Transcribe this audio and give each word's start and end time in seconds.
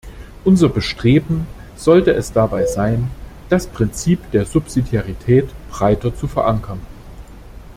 Unser 0.45 0.67
Bestreben 0.69 1.45
sollte 1.75 2.11
es 2.15 2.33
dabei 2.33 2.65
sein, 2.65 3.11
das 3.49 3.67
Prinzip 3.67 4.31
der 4.31 4.47
Subsidiarität 4.47 5.47
breiter 5.69 6.15
zu 6.15 6.27
verankern. 6.27 6.79